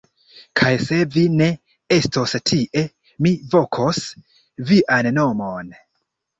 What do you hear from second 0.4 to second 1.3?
Kaj se vi